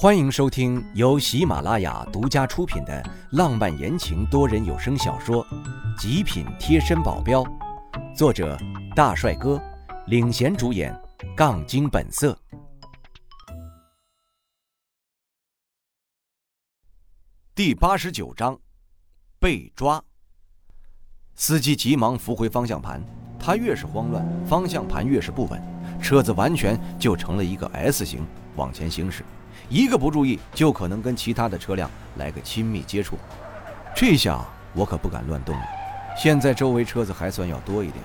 [0.00, 5.44] 欢迎收听由喜马拉雅独家出品的浪漫言情多人有声小说
[6.00, 7.42] 《极品贴身保镖》，
[8.14, 8.56] 作者
[8.94, 9.60] 大帅哥
[10.06, 10.96] 领衔主演，
[11.36, 12.38] 杠精本色。
[17.52, 18.56] 第八十九章，
[19.40, 20.00] 被抓。
[21.34, 23.02] 司机急忙扶回方向盘，
[23.36, 25.60] 他越是慌乱，方向盘越是不稳，
[26.00, 28.24] 车子完全就成了一个 S 型
[28.54, 29.24] 往前行驶。
[29.68, 33.18] 一个不注意，就可能跟其他的车辆来个亲密接触。
[33.94, 34.42] 这下
[34.74, 35.62] 我可不敢乱动了。
[36.16, 38.02] 现在周围车子还算要多一点，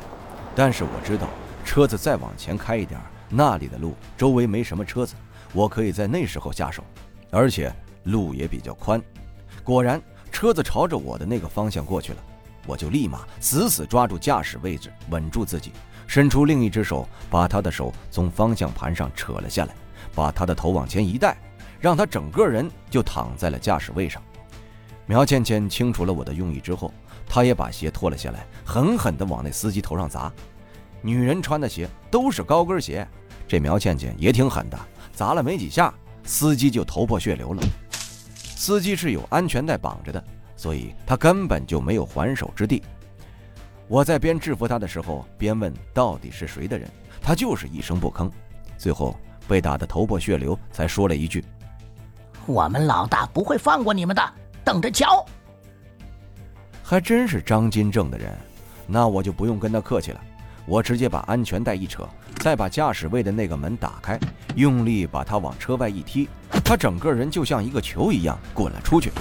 [0.56, 1.28] 但是我知道
[1.64, 3.00] 车子再往前开一点，
[3.30, 5.16] 那里的路周围没什么车子，
[5.54, 6.84] 我可以在那时候下手，
[7.32, 7.74] 而且
[8.04, 9.02] 路也比较宽。
[9.64, 10.02] 果然，
[10.32, 12.20] 车子朝着我的那个方向过去了，
[12.68, 15.72] 我就立马死死抓住驾驶位置，稳住自己，
[16.08, 19.74] 伸出另一只手，把他的手从方向盘上扯了下来，
[20.14, 21.38] 把他的头往前一带。
[21.84, 24.24] 让他整个人就躺在了驾驶位上。
[25.06, 26.94] 苗倩倩清楚了我的用意之后，
[27.28, 30.32] 她也把鞋脱了下来，狠狠地往那司机头上砸。
[31.02, 33.06] 女人穿的鞋都是高跟鞋，
[33.50, 34.80] 这苗倩倩也挺狠的，
[35.12, 37.62] 砸了没几下，司机就头破血流了。
[38.56, 40.24] 司机是有安全带绑着的，
[40.56, 42.82] 所以他根本就没有还手之地。
[43.90, 46.90] 我在边制服他的时候，边问到底是谁的人，
[47.22, 48.32] 他就是一声不吭。
[48.78, 49.20] 最后
[49.50, 51.44] 被打得头破血流，才说了一句。
[52.46, 55.26] 我们老大不会放过你们的，等着瞧！
[56.82, 58.38] 还真是张金正的人，
[58.86, 60.22] 那我就不用跟他客气了。
[60.66, 64.20] 我直接把安全带一扯，再把驾驶位的那个门打开，
[64.56, 66.28] 用力把他往车外一踢，
[66.64, 69.12] 他整个人就像一个球一样滚了出去。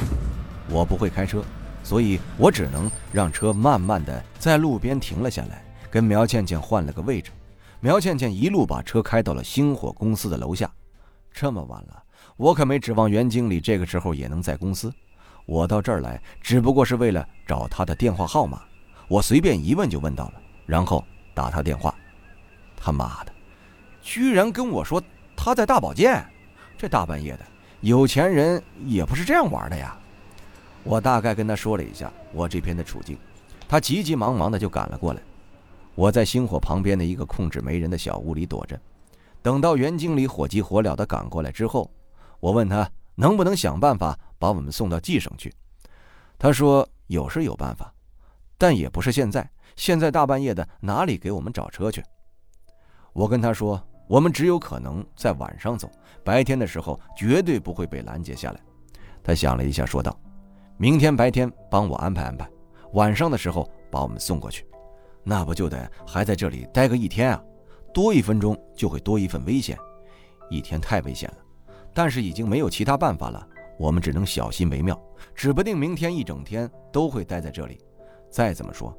[0.69, 1.43] 我不会开车，
[1.83, 7.31] 所以我只能让车慢慢的在路边停了下来，跟苗倩倩换了个位置。
[7.81, 10.71] 苗倩倩一路把车开到了星火公司的楼下。
[11.33, 12.03] 这么晚了。
[12.43, 14.93] 我可没指望袁经理这个时候也能在公司，
[15.47, 18.61] 我到这儿来只不过是为了找他的电话号码。
[19.07, 21.05] 我随便一问就问到了，然后
[21.35, 21.95] 打他电话。
[22.77, 23.33] 他妈的，
[24.03, 25.01] 居然跟我说
[25.37, 26.21] 他在大保健，
[26.77, 27.47] 这大半夜的，
[27.81, 29.97] 有钱人也不是这样玩的呀。
[30.83, 33.17] 我大概跟他说了一下我这边的处境，
[33.69, 35.23] 他急急忙忙的就赶了过来。
[35.95, 38.77] 我在星火旁边的一个控制没人的小屋里躲着，
[39.43, 41.89] 等到袁经理火急火燎的赶过来之后。
[42.43, 45.55] 我问他能不能想办法把我们送到冀省去，
[46.37, 47.95] 他说有是有办法，
[48.59, 49.49] 但也不是现在。
[49.77, 52.03] 现在大半夜的，哪里给我们找车去？
[53.13, 55.89] 我跟他说，我们只有可能在晚上走，
[56.25, 58.61] 白天的时候绝对不会被拦截下来。
[59.23, 60.19] 他想了一下，说道
[60.77, 62.51] ：“明天白天帮我安排安排，
[62.95, 64.67] 晚上的时候把我们送过去，
[65.23, 67.41] 那不就得还在这里待个一天啊？
[67.95, 69.79] 多一分钟就会多一份危险，
[70.51, 71.37] 一天太危险了。”
[71.95, 73.47] 但是已经没有其他办法了，
[73.79, 75.01] 我们只能小心为妙。
[75.35, 77.79] 指不定明天一整天都会待在这里。
[78.31, 78.97] 再怎么说，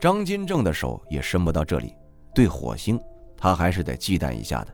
[0.00, 1.94] 张金正的手也伸不到这里。
[2.34, 3.00] 对火星，
[3.36, 4.68] 他还是得忌惮一下的。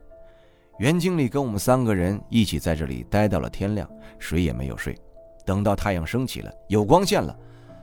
[0.79, 3.89] 袁经理跟我们三个人一起在这里待到了天亮，
[4.19, 4.99] 谁也没有睡。
[5.45, 7.37] 等到太阳升起了，有光线了，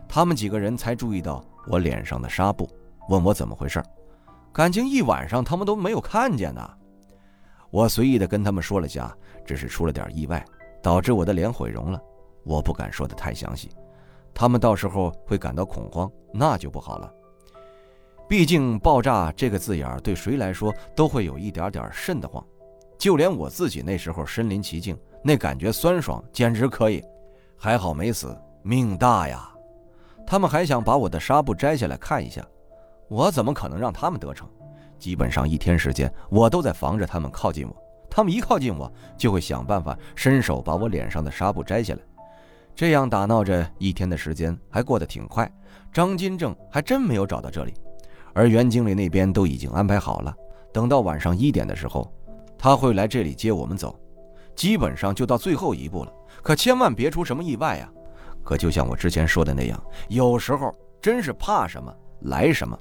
[0.08, 2.70] 他们几个人才注意到我脸上的纱布，
[3.10, 3.82] 问我怎么回事。
[4.52, 6.62] 感情一晚上他们都没有看见呢。
[7.72, 9.16] 我随意的跟他们说了下，
[9.46, 10.44] 只是出了点意外，
[10.82, 12.02] 导致我的脸毁容了。
[12.44, 13.70] 我不敢说的太详细，
[14.34, 17.14] 他们到时候会感到恐慌，那就不好了。
[18.28, 22.44] 毕竟“爆炸”这个字眼对谁来说都会有一点点瘆得慌，
[22.98, 27.04] 就连我自己那时候身临其境，那感觉酸爽，简直可以。
[27.58, 29.52] 还好没死，命大呀！
[30.26, 32.46] 他们还想把我的纱布摘下来看一下，
[33.10, 34.48] 我怎么可能让他们得逞？
[35.00, 37.76] 基本上一天时间，我都在防着他们靠近我。
[38.10, 42.00] 他们一靠近我，就会想办法伸手把我脸上的纱布摘下来。
[42.76, 45.52] 这样打闹着一天的时间还过得挺快。
[45.92, 47.74] 张金正还真没有找到这里，
[48.34, 50.36] 而袁经理那边都已经安排好了。
[50.74, 52.12] 等到晚上一点的时候，
[52.58, 54.00] 他会来这里接我们走。
[54.56, 56.14] 基本上就到最后一步了，
[56.44, 57.90] 可千万别出什么意外呀！
[58.44, 62.78] 可就像我之前说的那样，有时候真是怕什么来什么。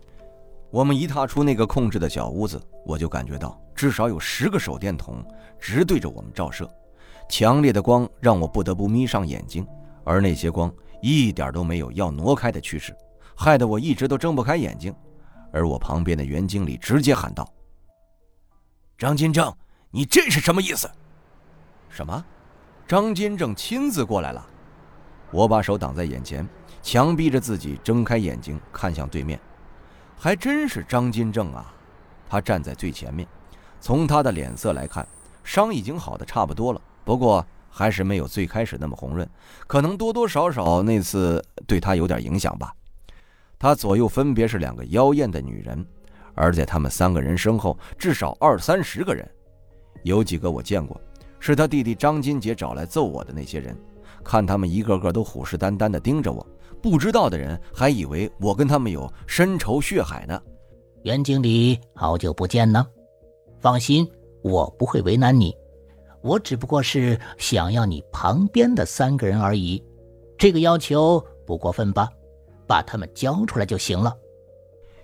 [0.70, 5.24] 我们一踏出那个控制的小屋子，我就感觉到至少有十个手电筒
[5.58, 6.70] 直对着我们照射，
[7.28, 9.66] 强烈的光让我不得不眯上眼睛，
[10.04, 12.94] 而那些光一点都没有要挪开的趋势，
[13.34, 14.94] 害得我一直都睁不开眼睛。
[15.50, 17.50] 而我旁边的袁经理直接喊道
[18.98, 19.50] ：“张金正，
[19.90, 20.86] 你这是什么意思
[21.88, 22.22] ？”“什么？”
[22.86, 24.46] 张金正亲自过来了。
[25.30, 26.46] 我把手挡在眼前，
[26.82, 29.40] 强逼着自己睁开眼睛看向对面。
[30.20, 31.72] 还真是张金正啊，
[32.28, 33.26] 他站在最前面。
[33.80, 35.06] 从他的脸色来看，
[35.44, 39.28] 伤已经好的差不多了，不过还是没有最开始那么红润，
[39.68, 42.74] 可能多多少少那次对他有点影响吧。
[43.60, 45.86] 他左右分别是两个妖艳的女人，
[46.34, 49.28] 而在他们三个人身后，至少二三十个人，
[50.02, 51.00] 有几个我见过，
[51.38, 53.76] 是他弟弟张金杰找来揍我的那些人。
[54.24, 56.44] 看他们一个个都虎视眈眈地盯着我，
[56.82, 60.40] 不知道的人还以为我跟他们有深仇血海呢。
[61.02, 62.86] 袁经理，好久不见呢，
[63.60, 64.08] 放心，
[64.42, 65.54] 我不会为难你。
[66.20, 69.82] 我只不过是想要你旁边的三个人而已，
[70.36, 72.08] 这个要求不过分吧？
[72.66, 74.14] 把他们交出来就行了。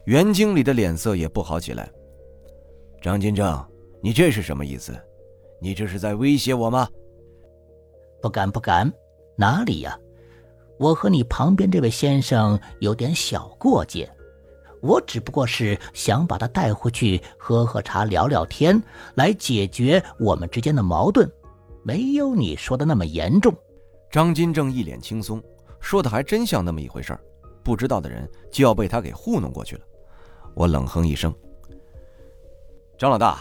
[0.04, 1.90] 袁经理的脸色也不好起来。
[3.00, 3.64] 张金正，
[4.02, 4.92] 你这是什么意思？
[5.60, 6.86] 你这是在威胁我吗？
[8.20, 8.92] 不敢，不敢，
[9.36, 9.98] 哪里呀？
[10.78, 14.10] 我和你旁边这位先生有点小过节。
[14.80, 18.82] 我只不过是想把他带回去喝喝茶、聊聊天，
[19.14, 21.30] 来解决我们之间的矛盾，
[21.82, 23.54] 没有你说的那么严重。
[24.10, 25.42] 张金正一脸轻松，
[25.80, 27.20] 说的还真像那么一回事儿，
[27.62, 29.82] 不知道的人就要被他给糊弄过去了。
[30.52, 31.34] 我冷哼一声
[32.98, 33.40] ：“张老大，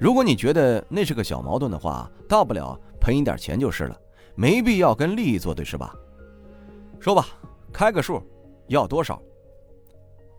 [0.00, 4.00] 如果你觉得那是个小矛盾的话，大不了赔你点钱就是了，
[4.34, 5.94] 没必要跟利益作对，是吧？
[7.00, 7.26] 说吧，
[7.72, 8.22] 开个数，
[8.68, 9.20] 要多少？”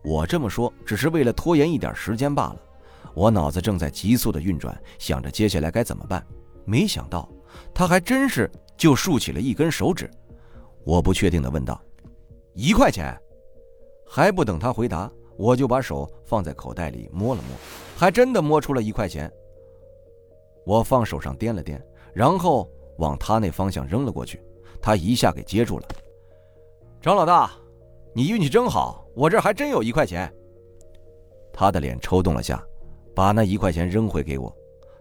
[0.04, 2.58] 我这么说只是为了拖延一点时间罢了。
[3.14, 6.26] 我脑子正在急速的运转，想着接下来该怎么办。
[6.66, 7.30] 没想到
[7.74, 10.10] 他还真是就竖起了一根手指。
[10.84, 11.82] 我不确定的问道
[12.54, 13.18] ：“一块钱？”
[14.08, 17.58] 还不等他回答，我就把手放在口袋里摸了摸，
[17.98, 19.32] 还真的摸出了一块钱。
[20.66, 21.82] 我放手上掂了掂，
[22.14, 24.42] 然后往他那方向扔了过去。
[24.82, 25.88] 他一下给接住了。
[27.02, 27.52] 张老大。
[28.18, 30.34] 你运气真好，我这还真有一块钱。
[31.52, 32.64] 他的脸抽动了下，
[33.14, 34.56] 把那一块钱扔回给我。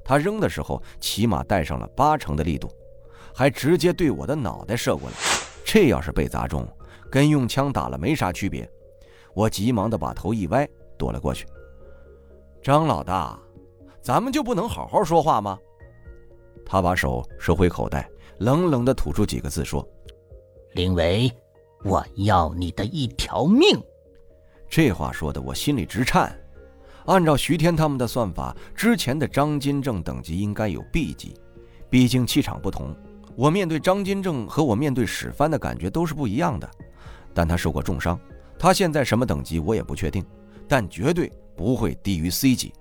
[0.04, 2.68] 他扔的时候起码带上了八成的力度，
[3.32, 5.16] 还直接对我的脑袋射过来。
[5.64, 6.66] 这要是被砸中，
[7.08, 8.68] 跟用枪打了没啥区别。
[9.32, 10.68] 我急忙的把头一歪，
[10.98, 11.46] 躲了过去。
[12.60, 13.38] 张老大，
[14.02, 15.56] 咱们就不能好好说话吗？
[16.64, 18.08] 他把手收回口袋，
[18.38, 19.86] 冷冷的吐出几个字说
[20.74, 21.30] ：“林维。”
[21.84, 23.78] 我要你的一条命！
[24.70, 26.34] 这话说的我心里直颤。
[27.04, 31.34] 按照徐天他们的算法，之前的张金正等级应该有 B 级，
[31.90, 32.96] 毕竟气场不同。
[33.36, 36.66] 我面对张金正和我面对史帆的感觉都是不一样的。
[37.34, 38.18] 但他受过重伤，
[38.58, 40.24] 他现在什么等级我也不确定，
[40.66, 42.72] 但绝对不会低于 C 级。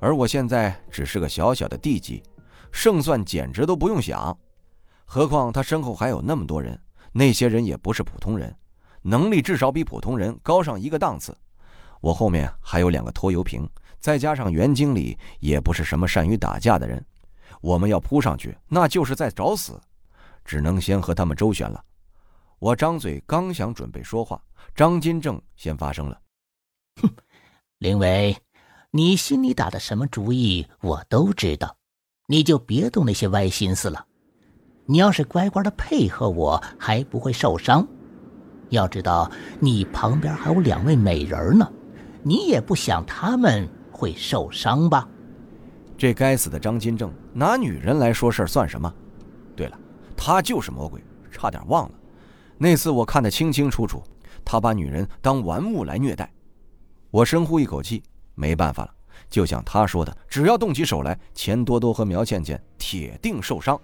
[0.00, 2.24] 而我现在只是个小小的 D 级，
[2.72, 4.36] 胜算简直都不用想。
[5.04, 6.76] 何况他身后还有那么多人。
[7.14, 8.56] 那些人也不是普通人，
[9.02, 11.36] 能力至少比普通人高上一个档次。
[12.00, 17.04] 我后面还有两个拖油瓶，再加上袁经理也不是什么善于打架的人，
[17.60, 19.78] 我们要扑上去那就是在找死，
[20.42, 21.84] 只能先和他们周旋了。
[22.58, 24.42] 我张嘴刚想准备说话，
[24.74, 26.18] 张金正先发声了
[27.02, 27.10] ：“哼，
[27.76, 28.34] 林伟，
[28.90, 31.76] 你心里打的什么主意我都知道，
[32.32, 34.06] 你就别动那些歪心思了。”
[34.88, 37.86] 你要是乖乖的配合我，还不会受伤。
[38.70, 39.30] 要知道，
[39.60, 41.70] 你旁边还有两位美人呢，
[42.22, 45.06] 你也不想他们会受伤吧？
[45.98, 48.90] 这该死的张金正拿女人来说事儿算什么？
[49.54, 49.78] 对了，
[50.16, 51.94] 他就是魔鬼，差点忘了。
[52.56, 54.02] 那次我看得清清楚楚，
[54.42, 56.32] 他把女人当玩物来虐待。
[57.10, 58.02] 我深呼一口气，
[58.34, 58.94] 没办法了，
[59.30, 63.80] 就像他说的，只要动起手来，钱多多和苗倩倩铁定受伤。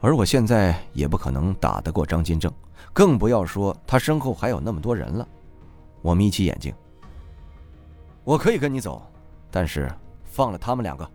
[0.00, 2.52] 而我现在也不可能打得过张金正，
[2.92, 5.26] 更不要说他身后还有那么多人了。
[6.02, 6.74] 我眯起眼睛，
[8.22, 9.02] 我可以跟你走，
[9.50, 9.90] 但是
[10.24, 11.10] 放了他们两个。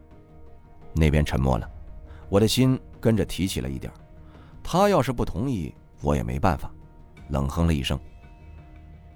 [0.93, 1.69] 那边沉默了，
[2.27, 3.91] 我的心跟着提起了一点。
[4.63, 6.69] 他要是不同意，我也没办法。
[7.29, 7.97] 冷哼了一声：“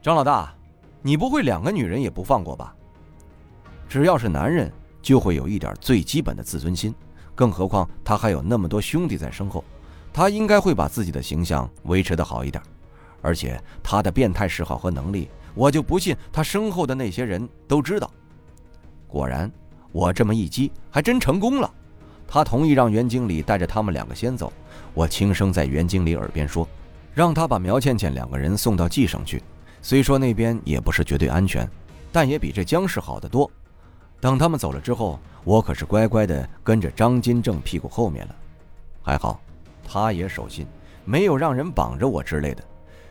[0.01, 0.55] 张老大，
[1.01, 2.73] 你不会两个女人也不放过吧？
[3.87, 6.93] 只要是男人，就会有一点最基本的自尊心。”
[7.35, 9.61] 更何况他还有那么多兄弟在身后，
[10.13, 12.63] 他应该会把自己的形象维持的好一点。
[13.21, 18.09] 而且他的变态嗜好和能力，我就不信他身后的那些人都知道。
[19.07, 19.51] 果然，
[19.91, 21.69] 我这么一激，还真成功了。
[22.27, 24.53] 他同意让袁经理带着他们两个先走。
[24.93, 26.67] 我轻声在袁经理耳边说
[27.13, 29.43] ：“让他把苗倩倩两个人送到冀省去。
[29.81, 31.69] 虽说那边也不是绝对安全，
[32.11, 33.51] 但也比这江市好得多。”
[34.25, 38.35] 等他们走了之后，我可是乖乖的跟着张金正屁股后面了。
[39.03, 39.39] 还好，
[39.87, 40.65] 他也守信，
[41.03, 42.63] 没有让人绑着我之类的。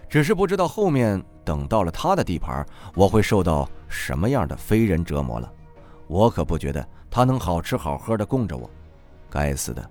[0.08, 2.66] 只是不知道后面等到了他的地盘，
[2.96, 5.48] 我会受到什么样的非人折磨了。
[6.08, 8.68] 我可不觉得他能好吃好喝的供着我。
[9.30, 9.88] 该死的，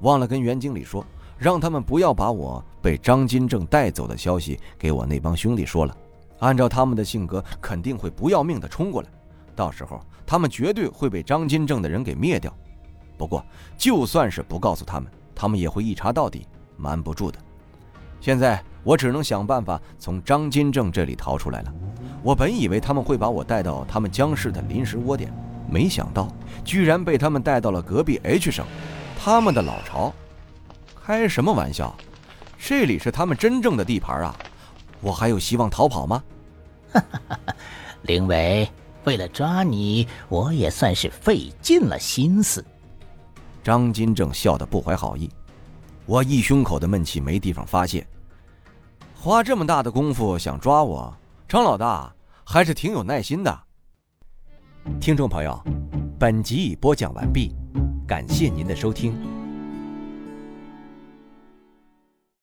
[0.00, 1.06] 忘了跟袁经理说，
[1.38, 5.96] 让他们不要把我被张金正带走的消息给我那帮兄弟说了。
[6.40, 9.08] 按照他们的性格，肯定会不要命的冲过来，
[9.54, 12.52] 到时候他们绝对会被张金正的人给灭掉。
[13.16, 13.44] 不过，
[13.78, 16.46] 就算是不告诉他们，他们也会一查到底，
[16.76, 17.38] 瞒不住的。
[18.20, 21.72] 现在我只能想办法从张金正这里逃出来了。
[22.22, 25.32] 我本以为他们会把我带到他们江氏的临时窝点，
[25.70, 26.28] 没想到
[26.64, 28.66] 居然被他们带到了隔壁 H 省，
[29.22, 30.12] 他们的老巢。
[31.04, 31.94] 开什么玩笑？
[32.58, 34.34] 这里是他们真正的地盘啊！
[35.02, 36.24] 我还有希望逃跑吗？
[36.90, 37.54] 哈哈哈
[38.02, 38.66] 林伟，
[39.04, 42.64] 为了抓你，我也算是费尽了心思。
[43.62, 45.30] 张金正笑得不怀好意，
[46.06, 48.06] 我一胸口的闷气没地方发泄。
[49.14, 51.14] 花这么大的功夫想抓我，
[51.48, 53.60] 张老大还是挺有耐心的。
[55.00, 55.58] 听众朋友，
[56.18, 57.54] 本集已播讲完毕，
[58.06, 59.33] 感谢您的收听。